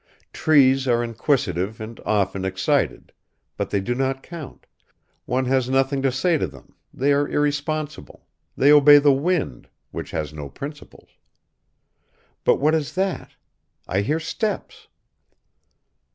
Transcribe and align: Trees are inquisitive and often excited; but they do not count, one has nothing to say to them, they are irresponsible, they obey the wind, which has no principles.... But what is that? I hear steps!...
Trees 0.33 0.87
are 0.87 1.03
inquisitive 1.03 1.79
and 1.79 1.99
often 2.07 2.43
excited; 2.43 3.13
but 3.55 3.69
they 3.69 3.79
do 3.79 3.93
not 3.93 4.23
count, 4.23 4.65
one 5.27 5.45
has 5.45 5.69
nothing 5.69 6.01
to 6.01 6.11
say 6.11 6.39
to 6.39 6.47
them, 6.47 6.73
they 6.91 7.13
are 7.13 7.27
irresponsible, 7.29 8.25
they 8.57 8.71
obey 8.71 8.97
the 8.97 9.13
wind, 9.13 9.69
which 9.91 10.09
has 10.09 10.33
no 10.33 10.49
principles.... 10.49 11.09
But 12.43 12.55
what 12.55 12.73
is 12.73 12.95
that? 12.95 13.35
I 13.87 14.01
hear 14.01 14.19
steps!... 14.19 14.87